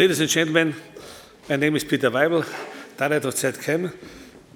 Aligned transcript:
Ladies 0.00 0.20
and 0.20 0.30
gentlemen, 0.30 0.74
my 1.46 1.56
name 1.56 1.76
is 1.76 1.84
Peter 1.84 2.10
Weibel, 2.10 2.42
director 2.96 3.28
of 3.28 3.34
ZKM, 3.34 3.94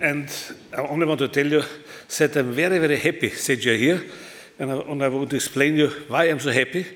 and 0.00 0.32
I 0.72 0.80
only 0.88 1.04
want 1.04 1.18
to 1.18 1.28
tell 1.28 1.46
you 1.46 1.62
that 2.16 2.34
I'm 2.34 2.52
very, 2.52 2.78
very 2.78 2.96
happy 2.96 3.28
that 3.28 3.62
you're 3.62 3.76
here, 3.76 4.02
and 4.58 4.72
I, 4.72 4.76
and 4.76 5.04
I 5.04 5.08
want 5.08 5.28
to 5.28 5.36
explain 5.36 5.76
you 5.76 5.88
why 6.08 6.30
I'm 6.30 6.40
so 6.40 6.50
happy. 6.50 6.86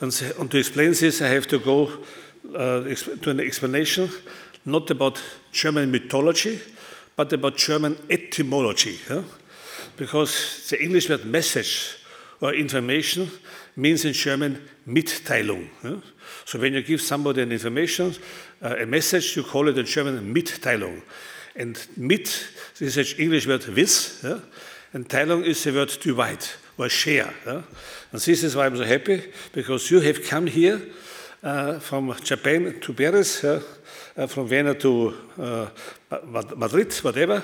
And, 0.00 0.34
and 0.38 0.50
to 0.50 0.56
explain 0.56 0.92
this, 0.92 1.20
I 1.20 1.28
have 1.28 1.46
to 1.48 1.58
go 1.58 1.90
uh, 2.54 2.94
to 3.20 3.30
an 3.32 3.40
explanation, 3.40 4.08
not 4.64 4.90
about 4.90 5.22
German 5.52 5.90
mythology, 5.90 6.58
but 7.16 7.30
about 7.34 7.58
German 7.58 7.98
etymology. 8.08 8.98
Huh? 9.06 9.24
Because 9.98 10.70
the 10.70 10.82
English 10.82 11.10
word 11.10 11.26
message 11.26 11.99
or 12.40 12.54
information 12.54 13.30
means 13.76 14.04
in 14.04 14.12
German 14.12 14.62
Mitteilung. 14.86 15.68
So 16.44 16.58
when 16.58 16.74
you 16.74 16.82
give 16.82 17.00
somebody 17.00 17.42
an 17.42 17.52
information, 17.52 18.14
uh, 18.62 18.76
a 18.80 18.86
message, 18.86 19.36
you 19.36 19.42
call 19.42 19.68
it 19.68 19.78
in 19.78 19.86
German 19.86 20.34
Mitteilung. 20.34 21.02
And 21.56 21.78
mit 21.96 22.46
is 22.80 22.94
the 22.94 23.14
English 23.18 23.46
word 23.46 23.66
with, 23.66 24.24
and 24.92 25.08
Teilung 25.08 25.44
is 25.44 25.62
the 25.64 25.72
word 25.72 25.96
divide 26.00 26.46
or 26.78 26.88
share. 26.88 27.32
And 27.44 28.20
this 28.20 28.42
is 28.42 28.56
why 28.56 28.66
I'm 28.66 28.76
so 28.76 28.84
happy, 28.84 29.22
because 29.52 29.90
you 29.90 30.00
have 30.00 30.24
come 30.24 30.46
here 30.46 30.80
uh, 31.42 31.78
from 31.78 32.14
Japan 32.22 32.80
to 32.80 32.92
Paris, 32.92 33.44
uh, 33.44 33.62
from 34.28 34.46
Vienna 34.46 34.74
to 34.74 35.14
uh, 35.38 35.66
Madrid, 36.56 36.92
whatever, 37.02 37.42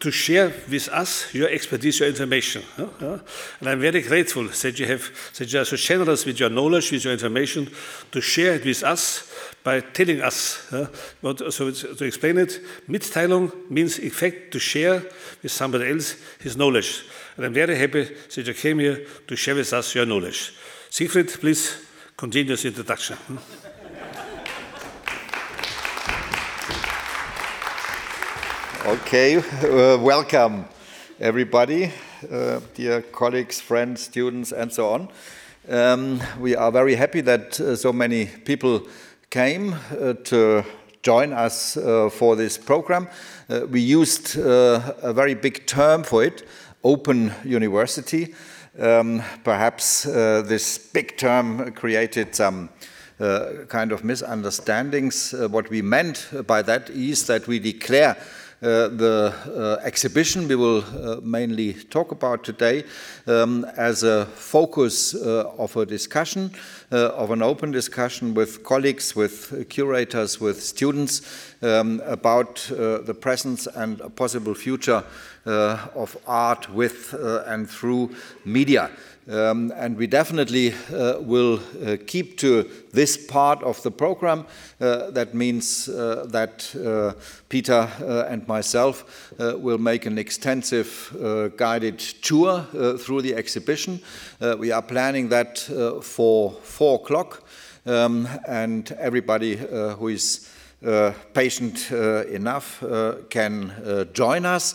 to 0.00 0.10
share 0.12 0.52
with 0.70 0.88
us 0.88 1.34
your 1.34 1.48
expertise, 1.48 1.98
your 1.98 2.08
information. 2.08 2.62
And 2.78 3.68
I'm 3.68 3.80
very 3.80 4.00
grateful 4.02 4.44
that 4.44 4.78
you, 4.78 4.86
have, 4.86 5.10
that 5.36 5.52
you 5.52 5.60
are 5.60 5.64
so 5.64 5.76
generous 5.76 6.24
with 6.24 6.38
your 6.38 6.50
knowledge, 6.50 6.92
with 6.92 7.04
your 7.04 7.12
information, 7.12 7.68
to 8.12 8.20
share 8.20 8.54
it 8.54 8.64
with 8.64 8.84
us 8.84 9.28
by 9.64 9.80
telling 9.80 10.22
us. 10.22 10.72
What, 11.20 11.52
so 11.52 11.70
to 11.72 12.04
explain 12.04 12.38
it, 12.38 12.60
Mitteilung 12.88 13.70
means 13.70 13.98
in 13.98 14.10
fact 14.10 14.52
to 14.52 14.58
share 14.60 15.02
with 15.42 15.50
somebody 15.50 15.90
else 15.90 16.14
his 16.40 16.56
knowledge. 16.56 17.04
And 17.36 17.46
I'm 17.46 17.54
very 17.54 17.76
happy 17.76 18.04
that 18.04 18.46
you 18.46 18.54
came 18.54 18.78
here 18.78 19.04
to 19.26 19.36
share 19.36 19.56
with 19.56 19.72
us 19.72 19.94
your 19.94 20.06
knowledge. 20.06 20.54
Siegfried, 20.90 21.28
please 21.28 21.84
continue 22.16 22.56
the 22.56 22.68
introduction. 22.68 23.18
Okay, 28.88 29.36
uh, 29.36 29.98
welcome 29.98 30.64
everybody, 31.20 31.92
uh, 32.32 32.58
dear 32.72 33.02
colleagues, 33.02 33.60
friends, 33.60 34.00
students, 34.00 34.50
and 34.50 34.72
so 34.72 34.88
on. 34.88 35.08
Um, 35.68 36.22
we 36.40 36.56
are 36.56 36.72
very 36.72 36.94
happy 36.94 37.20
that 37.20 37.60
uh, 37.60 37.76
so 37.76 37.92
many 37.92 38.24
people 38.24 38.88
came 39.28 39.74
uh, 39.74 40.14
to 40.24 40.64
join 41.02 41.34
us 41.34 41.76
uh, 41.76 42.08
for 42.08 42.34
this 42.34 42.56
program. 42.56 43.08
Uh, 43.50 43.66
we 43.68 43.82
used 43.82 44.38
a 44.38 45.12
very 45.12 45.34
big 45.34 45.66
term 45.66 46.02
for 46.02 46.24
it, 46.24 46.48
Open 46.82 47.34
University. 47.44 48.34
Um, 48.78 49.22
perhaps 49.44 50.04
this 50.04 50.78
big 50.78 51.18
term 51.18 51.72
created 51.72 52.34
some 52.34 52.70
kind 53.18 53.92
of 53.92 54.02
misunderstandings. 54.02 55.34
What 55.34 55.68
we 55.68 55.82
meant 55.82 56.26
by 56.46 56.62
that 56.62 56.88
is 56.88 57.26
that 57.26 57.46
we 57.46 57.58
declare 57.58 58.16
uh, 58.60 58.88
the 58.88 59.32
uh, 59.46 59.86
exhibition 59.86 60.48
we 60.48 60.56
will 60.56 60.82
uh, 60.82 61.20
mainly 61.22 61.74
talk 61.74 62.10
about 62.10 62.42
today 62.42 62.82
um, 63.28 63.64
as 63.76 64.02
a 64.02 64.26
focus 64.26 65.14
of 65.14 65.76
a 65.76 65.86
discussion, 65.86 66.50
of 66.90 67.30
an 67.30 67.40
open 67.40 67.70
discussion 67.70 68.34
with 68.34 68.64
colleagues, 68.64 69.14
with 69.14 69.68
curators, 69.68 70.40
with 70.40 70.60
students 70.60 71.54
um, 71.62 72.00
about 72.04 72.56
the 72.68 73.16
presence 73.20 73.68
and 73.68 74.00
a 74.00 74.10
possible 74.10 74.54
future 74.54 75.04
of 75.48 76.16
art 76.26 76.68
with 76.74 77.14
and 77.46 77.68
through 77.68 78.14
media. 78.44 78.90
Um, 79.30 79.74
and 79.76 79.98
we 79.98 80.06
definitely 80.06 80.72
uh, 80.90 81.18
will 81.20 81.60
uh, 81.84 81.98
keep 82.06 82.38
to 82.38 82.66
this 82.92 83.18
part 83.18 83.62
of 83.62 83.82
the 83.82 83.90
program. 83.90 84.46
Uh, 84.80 85.10
that 85.10 85.34
means 85.34 85.86
uh, 85.86 86.24
that 86.30 86.74
uh, 86.74 87.12
Peter 87.50 87.90
uh, 88.00 88.24
and 88.30 88.48
myself 88.48 89.34
will 89.38 89.76
make 89.76 90.06
an 90.06 90.16
extensive 90.16 91.14
guided 91.56 91.98
tour 91.98 92.62
through 92.98 93.22
the 93.22 93.34
exhibition. 93.34 94.00
we 94.58 94.72
are 94.72 94.82
planning 94.82 95.28
that 95.28 95.58
for 96.02 96.52
four 96.62 96.96
o'clock, 96.96 97.42
um, 97.86 98.26
and 98.46 98.92
everybody 98.92 99.56
who 99.56 100.08
is 100.08 100.48
patient 101.34 101.90
enough 101.90 102.82
can 103.28 104.08
join 104.14 104.46
us. 104.46 104.74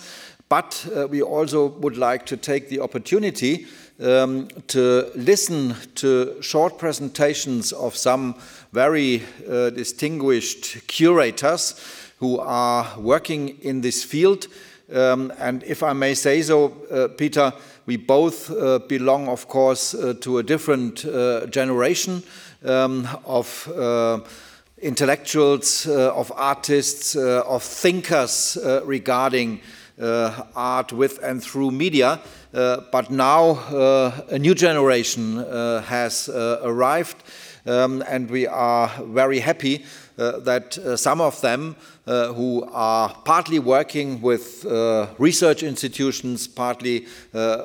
But 0.54 0.88
we 1.10 1.24
also 1.24 1.70
would 1.80 1.98
like 1.98 2.28
to 2.28 2.38
take 2.38 2.70
the 2.70 2.80
opportunity 2.80 3.66
um, 4.00 4.50
to 4.68 5.10
listen 5.16 5.76
to 5.96 6.40
short 6.44 6.78
presentations 6.78 7.74
of 7.74 7.96
some 7.96 8.36
very 8.72 9.24
uh, 9.50 9.72
distinguished 9.72 10.86
curators 10.86 11.74
who 12.20 12.38
are 12.38 12.86
working 13.00 13.58
in 13.64 13.82
this 13.82 14.04
field. 14.04 14.46
Um, 14.94 15.34
and 15.40 15.64
if 15.64 15.82
I 15.82 15.94
may 15.94 16.14
say 16.14 16.44
so, 16.44 16.72
uh, 16.92 17.08
Peter, 17.08 17.52
we 17.88 17.98
both 17.98 18.52
uh, 18.52 18.78
belong, 18.88 19.30
of 19.30 19.48
course, 19.48 19.96
uh, 19.96 20.14
to 20.22 20.38
a 20.38 20.44
different 20.44 21.04
uh, 21.04 21.48
generation 21.48 22.22
um, 22.64 23.08
of 23.26 23.68
uh, 23.76 24.20
intellectuals, 24.84 25.88
of 25.88 26.32
artists, 26.36 27.16
of 27.16 27.64
thinkers 27.64 28.56
regarding 28.86 29.60
art 30.00 30.92
with 30.92 31.20
and 31.24 31.42
through 31.44 31.72
media. 31.72 32.20
Uh, 32.54 32.82
but 32.92 33.10
now 33.10 33.52
uh, 33.72 34.12
a 34.30 34.38
new 34.38 34.54
generation 34.54 35.40
uh, 35.40 35.82
has 35.82 36.30
arrived, 36.30 37.18
um, 37.66 38.04
and 38.08 38.30
we 38.30 38.46
are 38.46 38.92
very 39.06 39.40
happy 39.40 39.84
that 40.16 40.78
some 40.96 41.20
of 41.20 41.42
them 41.42 41.76
who 42.06 42.64
are 42.72 43.10
partly 43.26 43.58
working 43.58 44.22
with 44.22 44.64
research 45.18 45.64
institutions, 45.64 46.48
partly 46.48 47.08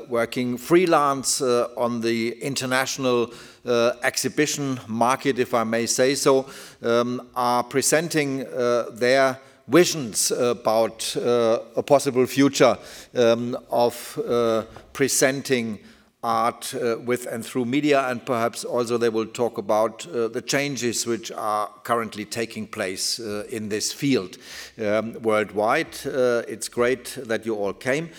working 0.09 0.57
freelance 0.57 1.43
on 1.43 2.01
the 2.01 2.31
international 2.41 3.31
uh, 3.67 3.93
exhibition 4.03 4.81
market, 4.87 5.39
if 5.39 5.53
I 5.53 5.65
may 5.65 5.85
say 5.85 6.15
so, 6.15 6.47
um, 6.83 7.29
are 7.37 7.63
presenting 7.63 8.47
uh, 8.47 8.87
their 8.93 9.39
visions 9.69 10.31
about 10.31 11.17
uh, 11.17 11.61
a 11.77 11.83
possible 11.83 12.27
future 12.27 12.77
um, 13.15 13.57
of 13.71 14.19
uh, 14.27 14.63
presenting 14.93 15.79
art 16.23 16.75
uh, 16.75 16.99
with 17.05 17.27
and 17.27 17.45
through 17.47 17.65
media, 17.65 18.09
and 18.09 18.25
perhaps 18.27 18.65
also 18.65 18.99
they 18.99 19.09
will 19.09 19.27
talk 19.27 19.57
about 19.57 20.07
uh, 20.09 20.27
the 20.29 20.43
changes 20.43 21.07
which 21.07 21.31
are 21.31 21.69
currently 21.85 22.25
taking 22.25 22.67
place 22.67 23.21
uh, 23.21 23.45
in 23.51 23.69
this 23.69 23.93
field 23.93 24.37
um, 24.83 25.13
worldwide. 25.23 25.95
Uh, 26.05 26.43
it's 26.49 26.69
great 26.69 27.17
that 27.23 27.47
you 27.47 27.55
all 27.55 27.73
came. 27.73 28.11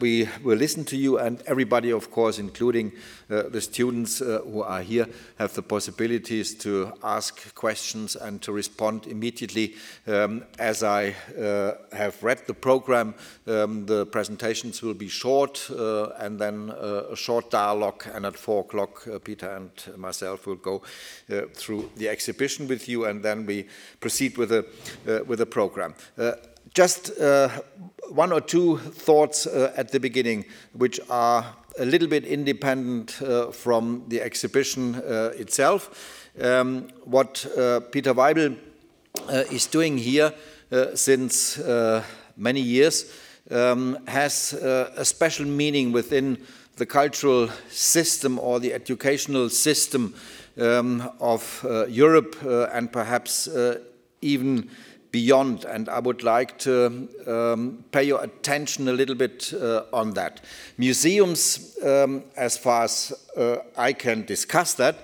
We 0.00 0.28
will 0.42 0.56
listen 0.56 0.84
to 0.86 0.96
you, 0.96 1.18
and 1.18 1.42
everybody, 1.46 1.92
of 1.92 2.10
course, 2.10 2.38
including 2.38 2.92
the 3.28 3.60
students 3.60 4.18
who 4.18 4.62
are 4.62 4.82
here, 4.82 5.06
have 5.38 5.54
the 5.54 5.62
possibilities 5.62 6.54
to 6.54 6.92
ask 7.02 7.54
questions 7.54 8.16
and 8.16 8.40
to 8.42 8.52
respond 8.52 9.06
immediately. 9.06 9.74
Um, 10.06 10.44
as 10.58 10.82
I 10.82 11.14
have 11.92 12.22
read 12.22 12.46
the 12.46 12.54
program, 12.54 13.14
um, 13.46 13.86
the 13.86 14.06
presentations 14.06 14.82
will 14.82 14.94
be 14.94 15.08
short 15.08 15.68
and 15.70 16.38
then 16.38 16.70
a 16.70 17.16
short 17.16 17.50
dialogue, 17.50 18.04
and 18.14 18.26
at 18.26 18.36
four 18.36 18.60
o'clock, 18.60 19.06
uh, 19.08 19.18
Peter 19.18 19.50
and 19.50 19.70
myself 19.96 20.46
will 20.46 20.56
go 20.56 20.82
uh, 21.30 21.42
through 21.54 21.90
the 21.96 22.08
exhibition 22.08 22.68
with 22.68 22.88
you, 22.88 23.04
and 23.04 23.22
then 23.22 23.46
we 23.46 23.66
proceed 24.00 24.36
with 24.38 24.50
the, 24.50 24.66
uh, 25.08 25.24
with 25.24 25.38
the 25.38 25.46
program. 25.46 25.94
Just 26.76 27.10
one 28.10 28.32
or 28.32 28.40
two 28.40 28.76
thoughts 28.78 29.46
at 29.46 29.90
the 29.90 29.98
beginning, 29.98 30.44
which 30.74 31.00
are 31.08 31.44
a 31.78 31.84
little 31.84 32.08
bit 32.08 32.24
independent 32.24 33.20
uh, 33.22 33.50
from 33.50 34.04
the 34.08 34.20
exhibition 34.20 34.94
uh, 34.96 35.32
itself. 35.36 36.28
Um, 36.40 36.88
what 37.04 37.46
uh, 37.56 37.80
Peter 37.80 38.14
Weibel 38.14 38.56
is 39.50 39.66
doing 39.66 39.96
here 39.96 40.32
since 40.94 41.58
many 42.36 42.60
years 42.60 43.10
um, 43.50 43.98
has 44.06 44.52
a 44.52 45.04
special 45.04 45.46
meaning 45.46 45.92
within 45.92 46.38
the 46.76 46.86
cultural 46.86 47.48
system 47.70 48.38
or 48.38 48.60
the 48.60 48.74
educational 48.74 49.48
system 49.48 50.14
um, 50.58 51.10
of 51.20 51.64
uh, 51.64 51.86
Europe 51.86 52.36
uh, 52.44 52.64
and 52.72 52.92
perhaps 52.92 53.48
uh, 53.48 53.78
even 54.20 54.70
beyond. 55.16 55.64
And 55.64 55.88
I 55.88 55.98
would 55.98 56.22
like 56.22 56.58
to 56.58 57.08
um, 57.26 57.84
pay 57.90 58.04
your 58.04 58.22
attention 58.22 58.86
a 58.88 58.92
little 58.92 59.14
bit 59.14 59.54
uh, 59.54 59.84
on 59.90 60.12
that. 60.12 60.42
Museums, 60.76 61.78
um, 61.82 62.22
as 62.36 62.58
far 62.58 62.84
as 62.84 63.14
uh, 63.34 63.56
I 63.78 63.94
can 63.94 64.26
discuss 64.26 64.74
that, 64.74 64.96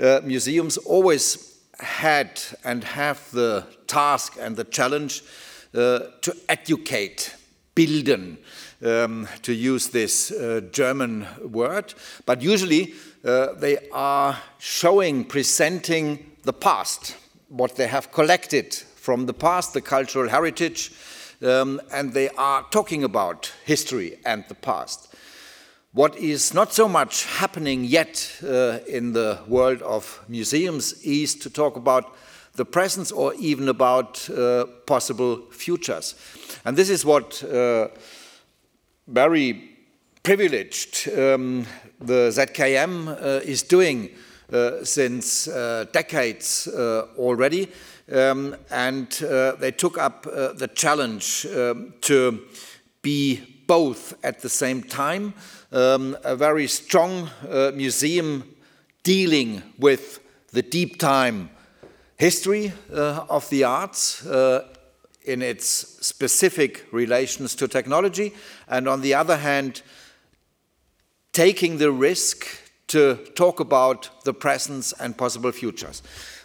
uh, 0.00 0.20
museums 0.22 0.76
always 0.76 1.58
had 1.80 2.40
and 2.62 2.84
have 2.84 3.18
the 3.32 3.64
task 3.88 4.38
and 4.40 4.54
the 4.54 4.64
challenge 4.64 5.24
uh, 5.74 5.98
to 6.20 6.36
educate, 6.48 7.34
bilden, 7.74 8.38
um, 8.84 9.26
to 9.42 9.52
use 9.52 9.88
this 9.88 10.30
uh, 10.30 10.60
German 10.70 11.26
word, 11.42 11.92
but 12.24 12.40
usually 12.40 12.94
uh, 13.24 13.54
they 13.54 13.78
are 13.92 14.38
showing, 14.58 15.24
presenting 15.24 16.36
the 16.44 16.52
past, 16.52 17.16
what 17.48 17.74
they 17.74 17.88
have 17.88 18.12
collected 18.12 18.84
from 19.06 19.26
the 19.26 19.32
past, 19.32 19.72
the 19.72 19.80
cultural 19.80 20.28
heritage, 20.28 20.90
um, 21.40 21.80
and 21.92 22.12
they 22.12 22.28
are 22.30 22.66
talking 22.72 23.04
about 23.04 23.52
history 23.64 24.18
and 24.24 24.44
the 24.48 24.54
past. 24.54 25.14
What 25.92 26.16
is 26.16 26.52
not 26.52 26.72
so 26.72 26.88
much 26.88 27.24
happening 27.24 27.84
yet 27.84 28.32
uh, 28.42 28.80
in 28.88 29.12
the 29.12 29.38
world 29.46 29.80
of 29.82 30.20
museums 30.28 30.92
is 31.04 31.36
to 31.36 31.50
talk 31.50 31.76
about 31.76 32.16
the 32.54 32.64
present 32.64 33.12
or 33.12 33.32
even 33.34 33.68
about 33.68 34.28
uh, 34.28 34.64
possible 34.86 35.40
futures. 35.52 36.16
And 36.64 36.76
this 36.76 36.90
is 36.90 37.04
what 37.04 37.44
uh, 37.44 37.88
very 39.06 39.70
privileged 40.24 41.08
um, 41.16 41.64
the 42.00 42.32
ZKM 42.32 43.08
uh, 43.08 43.40
is 43.44 43.62
doing 43.62 44.10
since 44.82 45.48
uh, 45.48 45.86
decades 45.92 46.68
uh, 46.68 47.06
already. 47.16 47.68
Um, 48.12 48.56
and 48.70 49.10
they 49.60 49.72
took 49.72 49.98
up 49.98 50.22
the 50.22 50.70
challenge 50.74 51.46
um, 51.46 51.94
to 52.02 52.44
be 53.02 53.64
both 53.66 54.14
at 54.24 54.40
the 54.40 54.48
same 54.48 54.82
time 54.82 55.34
um, 55.72 56.16
a 56.22 56.36
very 56.36 56.68
strong 56.68 57.28
museum 57.74 58.44
dealing 59.02 59.62
with 59.78 60.20
the 60.52 60.62
deep 60.62 60.98
time 60.98 61.50
history 62.16 62.72
uh, 62.92 63.26
of 63.28 63.48
the 63.50 63.64
arts 63.64 64.24
uh, 64.26 64.66
in 65.24 65.42
its 65.42 65.66
specific 66.06 66.86
relations 66.92 67.54
to 67.56 67.68
technology, 67.68 68.32
and 68.68 68.88
on 68.88 69.00
the 69.00 69.12
other 69.12 69.36
hand, 69.36 69.82
taking 71.32 71.78
the 71.78 71.90
risk 71.90 72.46
to 72.88 73.16
talk 73.34 73.60
about 73.60 74.10
the 74.24 74.34
presence 74.34 74.92
and 75.00 75.16
possible 75.16 75.52
futures. 75.52 76.02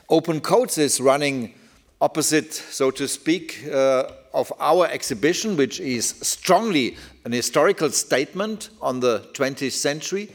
Open 0.10 0.42
Codes 0.42 0.78
is 0.78 1.00
running 1.00 1.54
opposite, 2.02 2.54
so 2.54 2.92
to 2.92 3.08
speak, 3.08 3.64
uh, 3.72 4.06
of 4.34 4.52
our 4.60 4.88
exhibition, 4.88 5.56
which 5.56 5.80
is 5.80 6.10
strongly 6.22 6.98
an 7.26 7.32
historical 7.32 7.90
statement 7.90 8.70
on 8.82 9.00
the 9.00 9.20
20th 9.34 9.74
century. 9.74 10.30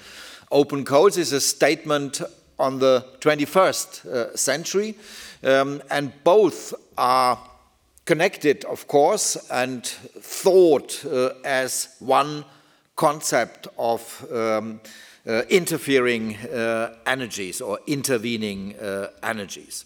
Open 0.53 0.85
Codes 0.85 1.19
is 1.19 1.32
a 1.32 1.41
statement 1.41 2.23
on 2.59 2.79
the 2.79 3.05
21st 3.20 4.06
uh, 4.06 4.37
century. 4.37 4.94
Um, 5.43 5.82
and 5.91 6.12
both 6.25 6.75
are 6.97 7.38
connected, 8.05 8.64
of 8.64 8.87
course, 8.88 9.37
and 9.50 9.85
thought 9.85 11.05
uh, 11.05 11.31
as 11.44 11.97
one 11.99 12.44
concept 12.94 13.69
of 13.79 14.25
um, 14.32 14.81
interfering 15.26 16.37
uh, 16.37 16.94
energies 17.05 17.61
or 17.61 17.81
intervening 17.87 18.76
uh, 18.78 19.08
energies. 19.23 19.84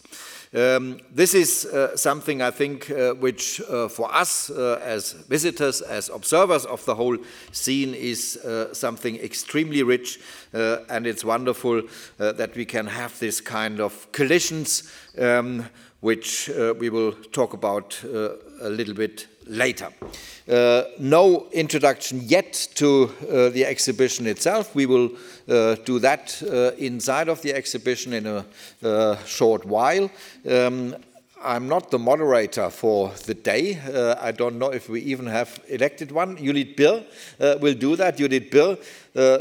Um, 0.53 0.99
this 1.15 1.33
is 1.33 1.65
uh, 1.65 1.97
something 1.97 2.43
I 2.43 2.51
think 2.51 2.91
uh, 2.91 3.15
which 3.15 3.61
uh, 3.61 3.87
for 3.87 4.13
us 4.13 4.51
uh, 4.51 4.81
as 4.83 5.13
visitors, 5.13 5.81
as 5.81 6.09
observers 6.09 6.67
of 6.67 6.85
the 6.87 6.95
whole 6.97 7.19
scene 7.53 7.95
is 7.95 8.37
uh, 8.39 8.75
something 8.75 9.17
extremely 9.19 9.85
rich 9.85 10.19
uh, 10.53 10.79
and 10.89 11.07
it's 11.07 11.25
wonderful 11.25 11.83
that 12.19 12.57
we 12.57 12.65
can 12.65 12.89
have 12.89 13.17
this 13.21 13.41
kind 13.41 13.79
of 13.81 14.11
collisions 14.11 14.91
um, 15.19 15.67
which 16.01 16.51
we 16.79 16.91
will 16.91 17.13
talk 17.33 17.53
about 17.53 18.03
a 18.05 18.71
little 18.71 18.95
bit 18.95 19.27
later. 19.51 19.89
Uh, 20.49 20.85
no 20.99 21.47
introduction 21.53 22.21
yet 22.25 22.69
to 22.75 23.13
uh, 23.29 23.51
the 23.51 23.65
exhibition 23.65 24.27
itself. 24.27 24.75
We 24.75 24.87
will 24.87 25.11
uh, 25.49 25.77
do 25.85 25.99
that 25.99 26.43
uh, 26.43 26.77
inside 26.77 27.29
of 27.29 27.43
the 27.43 27.53
exhibition 27.55 28.13
in 28.13 28.27
a 28.27 28.45
uh, 28.83 29.17
short 29.25 29.65
while. 29.65 30.11
Um, 30.49 30.97
I'm 31.43 31.69
not 31.69 31.91
the 31.91 31.99
moderator 31.99 32.69
for 32.69 33.13
the 33.27 33.33
day. 33.33 33.79
Uh, 33.79 34.15
I 34.21 34.31
don't 34.31 34.59
know 34.59 34.71
if 34.71 34.91
we 34.91 35.01
even 35.01 35.27
have 35.27 35.59
elected 35.69 36.13
one. 36.13 36.37
Judith 36.37 36.77
Birr 36.77 37.05
will 37.61 37.75
do 37.75 37.97
that. 37.97 38.19
Judith 38.19 38.51
Birr, 38.51 38.77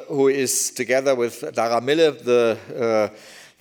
who 0.08 0.30
is 0.30 0.72
together 0.72 1.14
with 1.14 1.44
Dara 1.54 1.82
Mille, 1.82 2.14
the 2.14 3.12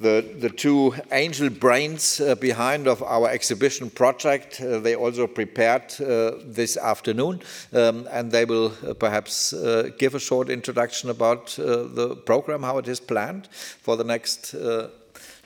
the, 0.01 0.25
the 0.39 0.49
two 0.49 0.95
angel 1.11 1.51
brains 1.51 2.21
uh, 2.21 2.35
behind 2.37 2.87
of 2.87 3.03
our 3.03 3.29
exhibition 3.29 3.91
project. 3.91 4.61
Uh, 4.61 4.79
they 4.79 4.95
also 4.95 5.27
prepared 5.27 5.93
uh, 6.01 6.33
this 6.45 6.77
afternoon, 6.77 7.41
um, 7.73 8.09
and 8.11 8.31
they 8.31 8.45
will 8.45 8.73
uh, 8.87 8.95
perhaps 8.95 9.53
uh, 9.53 9.91
give 9.99 10.15
a 10.15 10.21
short 10.21 10.51
introduction 10.51 11.11
about 11.11 11.59
uh, 11.59 11.83
the 11.89 12.15
program, 12.25 12.63
how 12.63 12.79
it 12.79 12.87
is 12.87 13.01
planned 13.01 13.49
for 13.51 13.97
the 13.97 14.05
next 14.05 14.55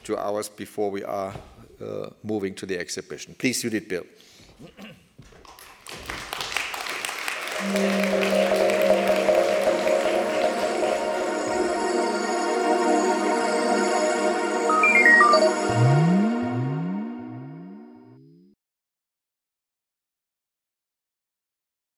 two 0.03 0.17
hours 0.17 0.49
before 0.49 0.91
we 0.91 1.03
are 1.03 1.33
moving 2.23 2.53
to 2.55 2.65
the 2.65 2.77
exhibition. 2.77 3.35
Please, 3.37 3.61
Judith 3.61 3.87
Birr. 3.89 4.03